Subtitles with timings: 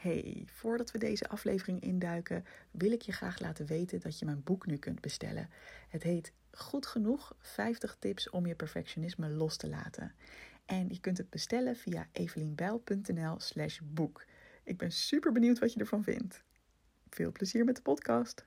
[0.00, 4.42] Hey, voordat we deze aflevering induiken, wil ik je graag laten weten dat je mijn
[4.42, 5.50] boek nu kunt bestellen.
[5.88, 10.14] Het heet Goed genoeg 50 tips om je perfectionisme los te laten.
[10.66, 14.24] En je kunt het bestellen via evelienbijl.nl/slash boek.
[14.64, 16.42] Ik ben super benieuwd wat je ervan vindt.
[17.10, 18.46] Veel plezier met de podcast.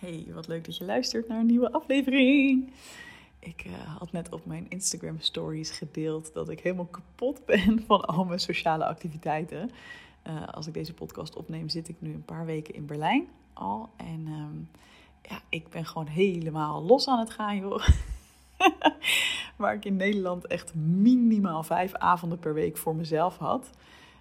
[0.00, 2.72] Hey, wat leuk dat je luistert naar een nieuwe aflevering.
[3.38, 8.04] Ik uh, had net op mijn Instagram stories gedeeld dat ik helemaal kapot ben van
[8.04, 9.70] al mijn sociale activiteiten.
[10.26, 13.88] Uh, als ik deze podcast opneem, zit ik nu een paar weken in Berlijn al.
[13.96, 14.68] En um,
[15.22, 17.88] ja, ik ben gewoon helemaal los aan het gaan, joh.
[19.56, 23.70] Waar ik in Nederland echt minimaal vijf avonden per week voor mezelf had,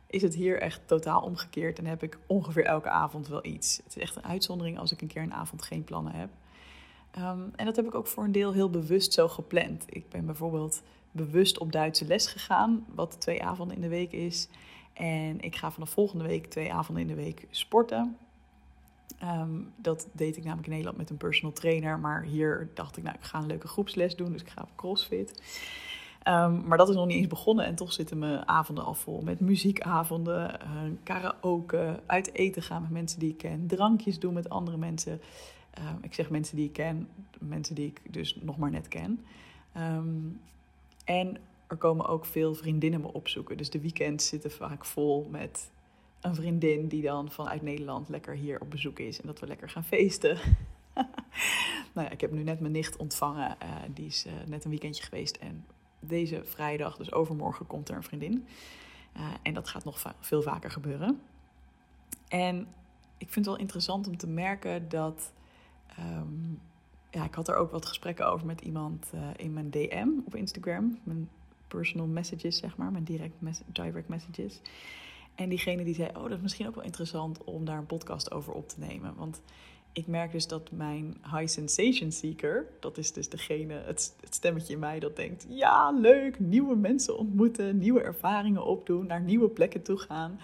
[0.10, 1.80] is het hier echt totaal omgekeerd.
[1.80, 3.78] En heb ik ongeveer elke avond wel iets.
[3.84, 6.30] Het is echt een uitzondering als ik een keer een avond geen plannen heb.
[7.18, 9.84] Um, en dat heb ik ook voor een deel heel bewust zo gepland.
[9.90, 14.48] Ik ben bijvoorbeeld bewust op Duitse les gegaan, wat twee avonden in de week is.
[14.94, 18.18] En ik ga vanaf volgende week twee avonden in de week sporten.
[19.24, 22.00] Um, dat deed ik namelijk in Nederland met een personal trainer.
[22.00, 24.32] Maar hier dacht ik, nou, ik ga een leuke groepsles doen.
[24.32, 25.42] Dus ik ga op CrossFit.
[26.28, 27.66] Um, maar dat is nog niet eens begonnen.
[27.66, 32.92] En toch zitten mijn avonden al vol met muziekavonden, uh, karaoke, uit eten gaan met
[32.92, 35.22] mensen die ik ken, drankjes doen met andere mensen.
[35.80, 37.08] Um, ik zeg mensen die ik ken,
[37.40, 39.26] mensen die ik dus nog maar net ken.
[39.78, 40.42] Um,
[41.06, 43.58] en er komen ook veel vriendinnen me opzoeken.
[43.58, 45.72] Dus de weekends zitten vaak vol met
[46.22, 49.22] een vriendin die dan vanuit Nederland lekker hier op bezoek is.
[49.22, 50.38] En dat we lekker gaan feesten.
[51.94, 53.58] nou ja, ik heb nu net mijn nicht ontvangen.
[53.64, 55.38] Uh, die is uh, net een weekendje geweest.
[55.38, 55.66] En
[56.00, 58.48] deze vrijdag, dus overmorgen, komt er een vriendin.
[59.18, 61.22] Uh, en dat gaat nog veel vaker gebeuren.
[62.28, 62.68] En
[63.18, 65.32] ik vind het wel interessant om te merken dat
[66.00, 66.62] Um,
[67.12, 70.36] ja, ik had er ook wat gesprekken over met iemand uh, in mijn DM op
[70.36, 71.00] Instagram.
[71.04, 71.30] Mijn
[71.68, 73.36] personal messages, zeg maar, mijn direct,
[73.66, 74.62] direct messages.
[75.36, 78.32] En diegene die zei, oh, dat is misschien ook wel interessant om daar een podcast
[78.32, 79.16] over op te nemen.
[79.16, 79.42] Want
[79.94, 84.74] ik merk dus dat mijn high sensation seeker, dat is dus degene, het, het stemmetje
[84.74, 89.82] in mij dat denkt, ja, leuk, nieuwe mensen ontmoeten, nieuwe ervaringen opdoen, naar nieuwe plekken
[89.82, 90.40] toe gaan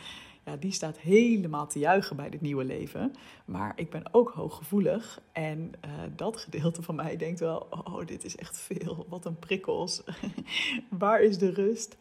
[0.46, 3.14] ja, die staat helemaal te juichen bij dit nieuwe leven.
[3.46, 5.22] Maar ik ben ook hooggevoelig.
[5.32, 9.06] En uh, dat gedeelte van mij denkt wel: oh, dit is echt veel.
[9.10, 10.04] Wat een prikkels.
[10.90, 11.98] Waar is de rust?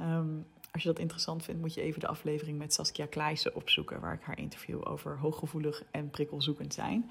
[0.00, 4.00] Um, als je dat interessant vindt, moet je even de aflevering met Saskia Kleijsen opzoeken,
[4.00, 7.10] waar ik haar interview over hooggevoelig en prikkelzoekend zijn.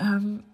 [0.00, 0.44] Um,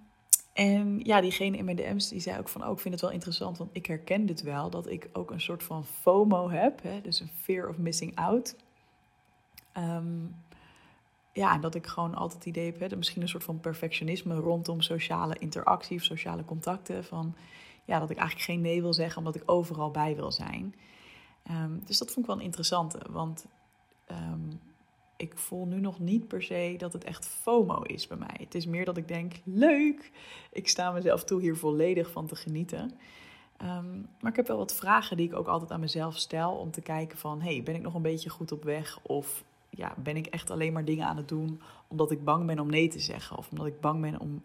[0.53, 3.13] en ja, diegene in mijn DM's die zei ook van, oh, ik vind het wel
[3.13, 7.01] interessant, want ik herken dit wel, dat ik ook een soort van FOMO heb, hè,
[7.01, 8.57] dus een fear of missing out.
[9.79, 10.35] Um,
[11.33, 14.81] ja, dat ik gewoon altijd het idee heb, hè, misschien een soort van perfectionisme rondom
[14.81, 17.05] sociale interactie of sociale contacten.
[17.05, 17.35] Van
[17.85, 20.75] ja, dat ik eigenlijk geen nee wil zeggen, omdat ik overal bij wil zijn.
[21.51, 23.47] Um, dus dat vond ik wel een interessante, want
[24.11, 24.61] um,
[25.17, 28.37] ik voel nu nog niet per se dat het echt FOMO is bij mij.
[28.39, 30.11] Het is meer dat ik denk, leuk,
[30.53, 32.93] ik sta mezelf toe hier volledig van te genieten.
[33.63, 36.71] Um, maar ik heb wel wat vragen die ik ook altijd aan mezelf stel om
[36.71, 40.17] te kijken van, hey, ben ik nog een beetje goed op weg of ja, ben
[40.17, 42.99] ik echt alleen maar dingen aan het doen omdat ik bang ben om nee te
[42.99, 44.43] zeggen of omdat ik bang ben om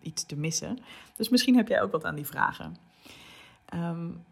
[0.00, 0.78] iets te missen.
[1.16, 2.76] Dus misschien heb jij ook wat aan die vragen.
[3.74, 4.24] Um,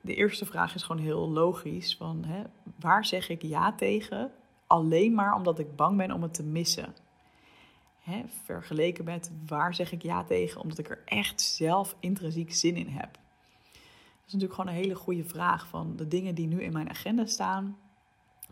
[0.00, 2.42] de eerste vraag is gewoon heel logisch: van, hè,
[2.78, 4.32] waar zeg ik ja tegen
[4.66, 6.94] alleen maar omdat ik bang ben om het te missen?
[8.00, 12.76] Hè, vergeleken met waar zeg ik ja tegen omdat ik er echt zelf intrinsiek zin
[12.76, 13.12] in heb.
[13.12, 16.90] Dat is natuurlijk gewoon een hele goede vraag van de dingen die nu in mijn
[16.90, 17.76] agenda staan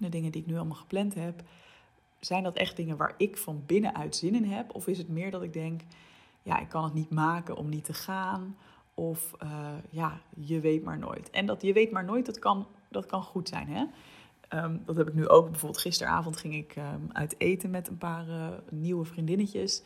[0.02, 1.42] de dingen die ik nu allemaal gepland heb,
[2.20, 4.74] zijn dat echt dingen waar ik van binnenuit zin in heb?
[4.74, 5.80] Of is het meer dat ik denk,
[6.42, 8.56] ja, ik kan het niet maken om niet te gaan?
[8.94, 11.30] Of uh, ja, je weet maar nooit.
[11.30, 13.68] En dat je weet maar nooit, dat kan, dat kan goed zijn.
[13.68, 13.84] Hè?
[14.64, 15.50] Um, dat heb ik nu ook.
[15.50, 19.82] Bijvoorbeeld gisteravond ging ik um, uit eten met een paar uh, nieuwe vriendinnetjes.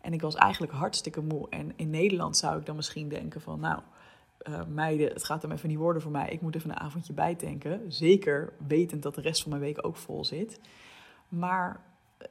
[0.00, 1.48] En ik was eigenlijk hartstikke moe.
[1.48, 3.80] En in Nederland zou ik dan misschien denken van, nou,
[4.48, 6.30] uh, meiden, het gaat hem even niet worden voor mij.
[6.30, 7.92] Ik moet even een avondje bijtanken.
[7.92, 10.60] Zeker wetend dat de rest van mijn week ook vol zit.
[11.28, 11.80] Maar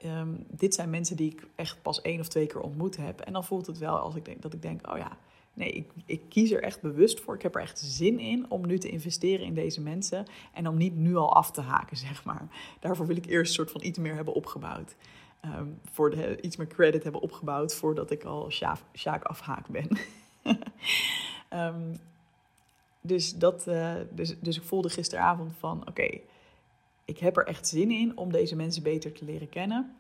[0.05, 3.19] um, dit zijn mensen die ik echt pas één of twee keer ontmoet heb.
[3.19, 5.17] En dan voelt het wel als ik denk, dat ik denk, oh ja,
[5.59, 7.35] Nee, ik, ik kies er echt bewust voor.
[7.35, 10.25] Ik heb er echt zin in om nu te investeren in deze mensen.
[10.53, 12.47] En om niet nu al af te haken, zeg maar.
[12.79, 14.95] Daarvoor wil ik eerst een soort van iets meer hebben opgebouwd.
[15.41, 18.51] Ehm, voor de, iets meer credit hebben opgebouwd voordat ik al
[18.93, 19.97] Sjaak afhaak ben.
[21.53, 21.99] um,
[23.11, 26.19] dus, dat, uh, dus, dus ik voelde gisteravond van oké,
[27.05, 29.95] ik heb er echt zin in om deze mensen beter te leren kennen.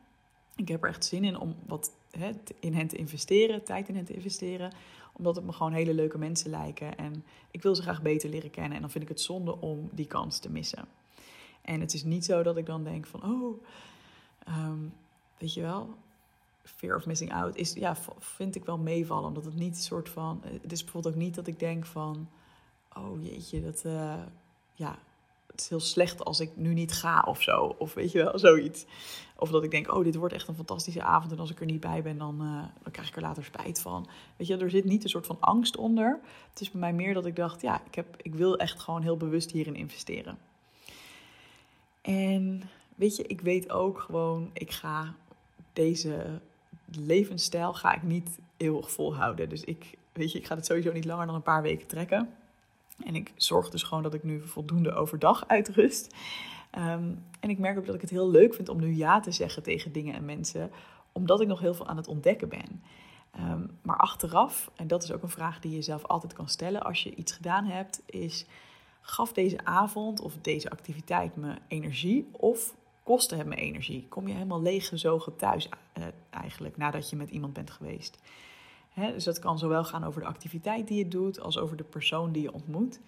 [0.59, 3.95] Ik heb er echt zin in om wat hè, in hen te investeren, tijd in
[3.95, 4.71] hen te investeren.
[5.13, 6.97] Omdat het me gewoon hele leuke mensen lijken.
[6.97, 8.73] En ik wil ze graag beter leren kennen.
[8.73, 10.85] En dan vind ik het zonde om die kans te missen.
[11.61, 13.63] En het is niet zo dat ik dan denk van, oh,
[14.47, 14.93] um,
[15.37, 15.93] weet je wel,
[16.63, 19.27] fear of missing out is, ja, vind ik wel meevallen.
[19.27, 22.29] Omdat het niet een soort van, het is bijvoorbeeld ook niet dat ik denk van,
[22.95, 24.23] oh jeetje, dat, uh,
[24.73, 24.99] ja,
[25.59, 27.75] het heel slecht als ik nu niet ga of zo.
[27.77, 28.85] Of weet je wel, zoiets.
[29.35, 31.31] Of dat ik denk, oh, dit wordt echt een fantastische avond.
[31.31, 33.81] En als ik er niet bij ben, dan, uh, dan krijg ik er later spijt
[33.81, 34.07] van.
[34.35, 36.19] Weet je, er zit niet een soort van angst onder.
[36.49, 39.01] Het is bij mij meer dat ik dacht, ja, ik, heb, ik wil echt gewoon
[39.01, 40.37] heel bewust hierin investeren.
[42.01, 45.13] En weet je, ik weet ook gewoon, ik ga
[45.73, 46.39] deze
[46.85, 49.49] levensstijl ga ik niet eeuwig volhouden.
[49.49, 52.29] Dus ik, weet je, ik ga het sowieso niet langer dan een paar weken trekken.
[53.05, 56.15] En ik zorg dus gewoon dat ik nu voldoende overdag uitrust.
[56.71, 59.31] Ehm, en ik merk ook dat ik het heel leuk vind om nu ja te
[59.31, 60.71] zeggen tegen dingen en mensen,
[61.11, 62.81] omdat ik nog heel veel aan het ontdekken ben.
[63.31, 66.83] Ehm, maar achteraf, en dat is ook een vraag die je zelf altijd kan stellen
[66.83, 68.45] als je iets gedaan hebt, is:
[69.01, 74.05] gaf deze avond of deze activiteit me energie of kostte het me energie?
[74.09, 78.17] Kom je helemaal leeggezogen thuis uh, eigenlijk nadat je met iemand bent geweest?
[78.93, 82.31] Dus dat kan zowel gaan over de activiteit die je doet als over de persoon
[82.31, 82.99] die je ontmoet.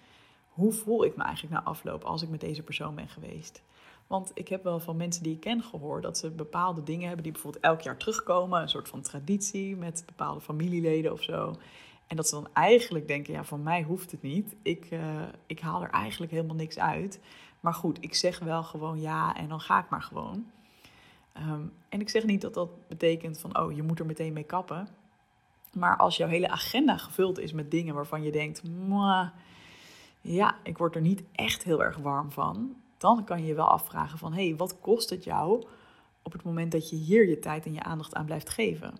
[0.48, 3.62] Hoe voel ik me eigenlijk na afloop als ik met deze persoon ben geweest?
[4.06, 7.22] Want ik heb wel van mensen die ik ken gehoord dat ze bepaalde dingen hebben
[7.22, 8.62] die bijvoorbeeld elk jaar terugkomen.
[8.62, 11.56] Een soort van traditie met bepaalde familieleden of zo.
[12.06, 14.54] En dat ze dan eigenlijk denken, ja, van mij hoeft het niet.
[14.62, 17.20] Ik, uh, ik haal er eigenlijk helemaal niks uit.
[17.60, 20.46] Maar goed, ik zeg wel gewoon ja en dan ga ik maar gewoon.
[21.36, 24.44] Um, en ik zeg niet dat dat betekent van, oh, je moet er meteen mee
[24.44, 24.88] kappen.
[25.74, 28.62] Maar als jouw hele agenda gevuld is met dingen waarvan je denkt,
[30.20, 33.68] ja, ik word er niet echt heel erg warm van, dan kan je je wel
[33.68, 35.64] afvragen van, hé, hey, wat kost het jou
[36.22, 38.94] op het moment dat je hier je tijd en je aandacht aan blijft geven?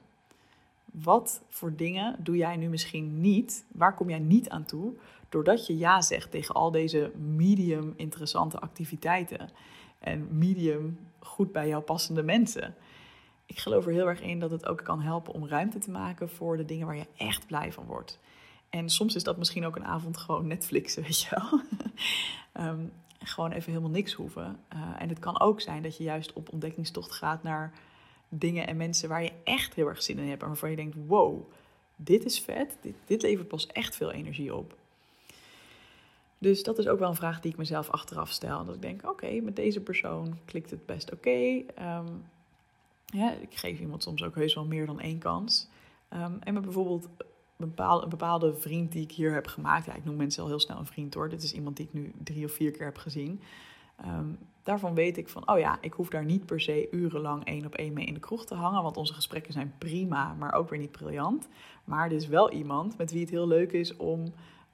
[0.85, 3.65] Wat voor dingen doe jij nu misschien niet?
[3.73, 4.93] Waar kom jij niet aan toe?
[5.29, 9.51] Doordat je ja zegt tegen al deze medium interessante activiteiten
[9.99, 12.75] en medium goed bij jou passende mensen
[13.53, 16.29] ik geloof er heel erg in dat het ook kan helpen om ruimte te maken
[16.29, 18.19] voor de dingen waar je echt blij van wordt.
[18.71, 21.61] En soms is dat misschien ook een avond gewoon Netflixen, weet je wel.
[22.67, 24.61] um, gewoon even helemaal niks hoeven.
[24.75, 27.73] Uh, en het kan ook zijn dat je juist op ontdekkingstocht gaat naar
[28.29, 30.43] dingen en mensen waar je echt heel erg zin in hebt.
[30.43, 31.53] En waarvan je denkt, wow,
[31.97, 32.77] dit is vet.
[32.81, 34.77] Dit, dit levert pas echt veel energie op.
[36.39, 38.65] Dus dat is ook wel een vraag die ik mezelf achteraf stel.
[38.65, 41.63] Dat ik denk, oké, met deze persoon klikt het best oké.
[41.75, 42.07] Ehm,
[43.13, 45.69] ja, ik geef iemand soms ook heus wel meer dan één kans.
[46.15, 47.09] Um, en met bijvoorbeeld
[47.57, 49.87] een bepaalde, een bepaalde vriend die ik hier heb gemaakt.
[49.87, 51.29] Ja, ik noem mensen al heel snel een vriend hoor.
[51.29, 53.41] Dit is iemand die ik nu drie of vier keer heb gezien.
[54.07, 57.67] Um, daarvan weet ik van, oh ja, ik hoef daar niet per se urenlang één
[57.67, 58.83] op één mee in de kroeg te hangen.
[58.83, 61.49] Want onze gesprekken zijn prima, maar ook weer niet briljant.
[61.85, 64.25] Maar er is wel iemand met wie het heel leuk is om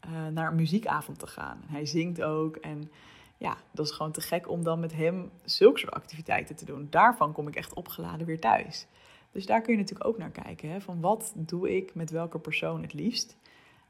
[0.06, 1.61] uh, naar een muziekavond te gaan.
[1.67, 2.90] Hij zingt ook en
[3.38, 6.87] ja, dat is gewoon te gek om dan met hem zulke soort activiteiten te doen.
[6.90, 8.87] Daarvan kom ik echt opgeladen weer thuis.
[9.33, 10.71] Dus daar kun je natuurlijk ook naar kijken.
[10.71, 10.80] Hè?
[10.80, 13.37] Van wat doe ik met welke persoon het liefst?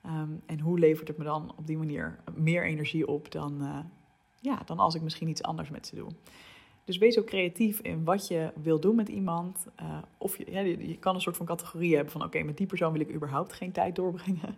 [0.06, 3.78] Um, en hoe levert het me dan op die manier meer energie op dan, uh,
[4.40, 6.08] ja, dan als ik misschien iets anders met ze doe?
[6.84, 9.66] Dus wees ook creatief in wat je wil doen met iemand.
[9.80, 12.66] Uh, of je, ja, je, kan een soort van categorie hebben van: oké, met die
[12.66, 14.54] persoon wil ik überhaupt geen tijd doorbrengen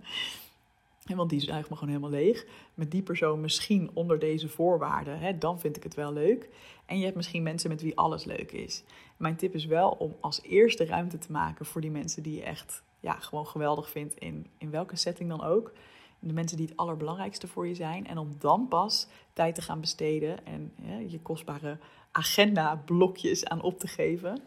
[1.17, 2.47] want die zuigt me gewoon helemaal leeg.
[2.75, 6.49] Met die persoon misschien onder deze voorwaarden, hè, dan vind ik het wel leuk.
[6.87, 8.83] En je hebt misschien mensen met wie alles leuk is.
[9.17, 12.43] Mijn tip is wel om als eerste ruimte te maken voor die mensen die je
[12.43, 15.73] echt ja, gewoon geweldig vindt, in, in welke setting dan ook.
[16.19, 18.07] De mensen die het allerbelangrijkste voor je zijn.
[18.07, 20.73] En om dan pas tijd te gaan besteden en
[21.09, 21.79] je kostbare
[22.11, 24.43] agenda-blokjes aan op te geven.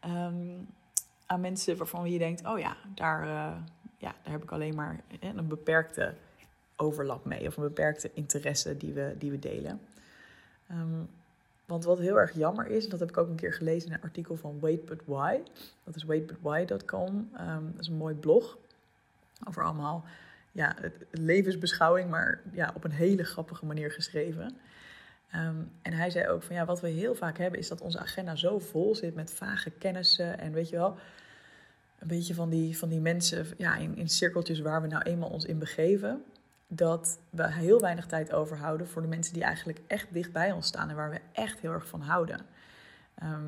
[0.00, 0.58] Ehm,
[1.26, 3.26] aan mensen waarvan je denkt: oh ja, daar.
[3.26, 3.56] Uh,
[4.02, 6.14] ja, daar heb ik alleen maar een beperkte
[6.76, 7.46] overlap mee.
[7.46, 9.80] Of een beperkte interesse die we, die we delen.
[10.70, 11.08] Um,
[11.64, 14.02] want wat heel erg jammer is, dat heb ik ook een keer gelezen in een
[14.02, 15.38] artikel van Wait But Why.
[15.84, 17.08] Dat is waitbutwhy.com.
[17.08, 18.58] Um, ehm, dat is een mooi blog
[19.48, 20.04] over allemaal
[20.52, 20.76] ja,
[21.10, 24.56] levensbeschouwing, maar ja, op een hele grappige manier geschreven.
[25.34, 27.98] Um, en hij zei ook van ja, wat we heel vaak hebben is dat onze
[27.98, 30.96] agenda zo vol zit met vage kennissen en weet je wel,
[32.02, 35.28] een beetje van die, van die mensen ja, in, in cirkeltjes waar we nou eenmaal
[35.28, 36.22] ons in begeven.
[36.66, 40.66] Dat we heel weinig tijd overhouden voor de mensen die eigenlijk echt dicht bij ons
[40.66, 42.40] staan en waar we echt heel erg van houden.
[43.14, 43.46] Ehm,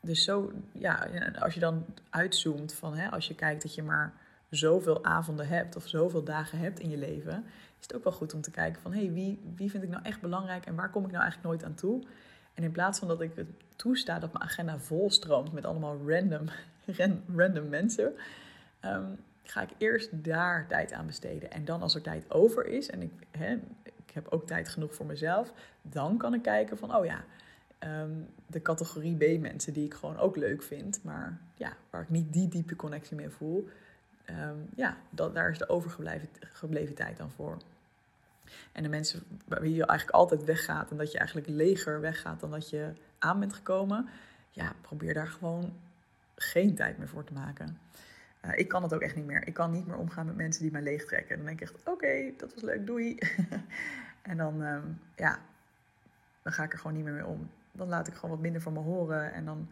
[0.00, 1.08] dus zo, ja,
[1.38, 4.12] als je dan uitzoomt van hè, als je kijkt dat je maar
[4.48, 7.44] zoveel avonden hebt of zoveel dagen hebt in je leven,
[7.78, 9.88] is het ook wel goed om te kijken van hé, hey, wie, wie vind ik
[9.88, 12.02] nou echt belangrijk en waar kom ik nou eigenlijk nooit aan toe?
[12.54, 16.48] En in plaats van dat ik het toesta dat mijn agenda volstroomt met allemaal random,
[17.36, 18.12] random mensen,
[18.80, 19.10] ehm,
[19.42, 21.50] ga ik eerst daar tijd aan besteden.
[21.50, 23.12] En dan als er tijd over is en ik,
[23.84, 25.52] ik heb ook tijd genoeg voor mezelf,
[25.82, 27.24] dan kan ik kijken van oh ja,
[27.78, 28.10] ehm,
[28.46, 32.32] de categorie B mensen die ik gewoon ook leuk vind, maar ja, waar ik niet
[32.32, 33.68] die diepe connectie mee voel,
[34.30, 37.56] um, ja, dat, daar is de overgebleven gebleven tijd dan voor.
[38.72, 42.50] En de mensen waar je eigenlijk altijd weggaat en dat je eigenlijk leger weggaat dan
[42.50, 44.08] dat je aan bent gekomen,
[44.50, 45.72] ja, probeer daar gewoon
[46.36, 47.78] geen tijd meer voor te maken.
[48.44, 49.46] Uh, ik kan het ook echt niet meer.
[49.46, 51.36] Ik kan niet meer omgaan met mensen die mij leegtrekken.
[51.36, 53.18] Dan denk ik echt, oké, dat was leuk, doei.
[54.22, 55.38] en dan, um, ja,
[56.42, 57.50] dan ga ik er gewoon niet meer mee om.
[57.72, 59.68] Dan laat ik gewoon wat minder van me horen en dan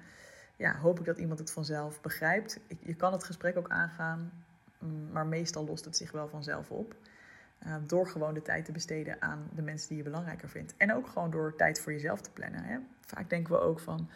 [0.56, 2.60] ja, hoop ik dat iemand het vanzelf begrijpt.
[2.80, 4.32] Je kan het gesprek ook aangaan,
[4.78, 6.94] mm, maar meestal lost het zich wel vanzelf op.
[7.66, 10.74] Uh, door gewoon de tijd te besteden aan de mensen die je belangrijker vindt.
[10.76, 12.64] En ook gewoon door tijd voor jezelf te plannen.
[12.64, 12.78] Hè?
[13.00, 14.08] Vaak denken we ook van,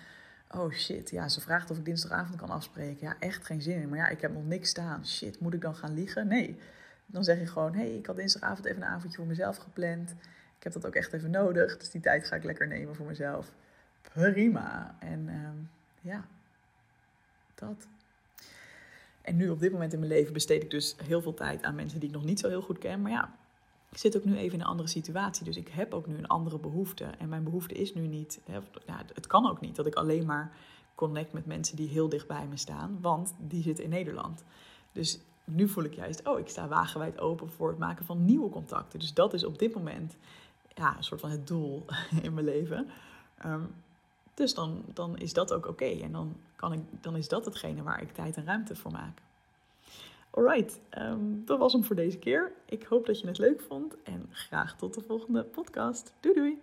[0.51, 3.07] oh shit, ja, ze vraagt of ik dinsdagavond kan afspreken.
[3.07, 3.89] Ja, echt geen zin in.
[3.89, 5.07] Maar ja, ik heb nog niks staan.
[5.07, 6.27] Shit, moet ik dan gaan liegen?
[6.29, 6.59] Nee.
[7.07, 10.11] Dan zeg je gewoon, hé, hey, ik had dinsdagavond even een avondje voor mezelf gepland.
[10.57, 11.77] Ik heb dat ook echt even nodig.
[11.77, 13.53] Dus die tijd ga ik lekker nemen voor mezelf.
[14.13, 14.97] Prima.
[14.99, 15.49] En uh,
[16.01, 16.25] ja,
[17.55, 17.87] dat.
[19.23, 21.75] En nu op dit moment in mijn leven besteed ik dus heel veel tijd aan
[21.75, 23.03] mensen die ik nog niet zo heel goed ken.
[23.03, 23.35] Maar ja,
[23.91, 25.45] ik zit ook nu even in een andere situatie.
[25.45, 27.05] Dus ik heb ook nu een andere behoefte.
[27.05, 28.41] En mijn behoefte is nu niet,
[28.87, 30.57] ja, het kan ook niet dat ik alleen maar
[30.95, 32.99] connect met mensen die heel dicht bij me staan.
[33.01, 34.45] Want die zitten in Nederland.
[34.93, 38.51] Dus nu voel ik juist, oh, ik sta wagenwijd open voor het maken van nieuwe
[38.51, 38.99] contacten.
[38.99, 40.17] Dus dat is op dit moment
[40.75, 41.85] ja, een soort van het doel
[42.23, 42.89] in mijn leven.
[43.39, 43.63] Ehm,
[44.35, 45.85] dus dan, dan is dat ook oké.
[45.85, 49.23] En dan, kan ik, dan is dat hetgene waar ik tijd en ruimte voor maak.
[50.39, 52.53] Alright, um, dat was hem voor deze keer.
[52.67, 56.15] Ik hoop dat je het leuk vond en graag tot de volgende podcast.
[56.21, 56.61] Doei doei!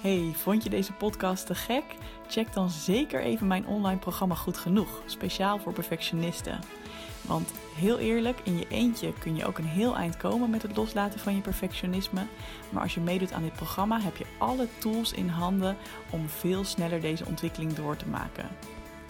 [0.00, 1.84] Hey, vond je deze podcast te gek?
[2.28, 6.58] Check dan zeker even mijn online programma Goed Genoeg, speciaal voor perfectionisten.
[7.26, 10.76] Want heel eerlijk, in je eentje kun je ook een heel eind komen met het
[10.76, 12.26] loslaten van je perfectionisme.
[12.70, 15.76] Maar als je meedoet aan dit programma, heb je alle tools in handen
[16.10, 18.48] om veel sneller deze ontwikkeling door te maken.